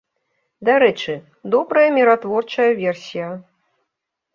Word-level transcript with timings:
Дарэчы, 0.69 1.13
добрая 1.57 1.85
міратворчая 2.01 2.69
версія. 2.85 3.27